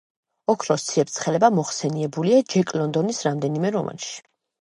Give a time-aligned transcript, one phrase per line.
[0.51, 4.11] ოქროს ციებ-ცხელება მოხსენიებულია ჯეკ ლონდონის რამდენიმე რომანში.